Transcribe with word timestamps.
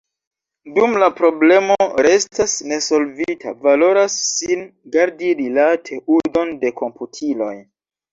Dum 0.75 0.93
la 1.01 1.07
problemo 1.17 1.75
restas 2.07 2.55
nesolvita, 2.71 3.53
valoras 3.67 4.15
sin 4.29 4.63
gardi 4.95 5.29
rilate 5.43 5.99
uzon 6.17 6.55
de 6.65 6.73
komputiloj. 6.81 7.53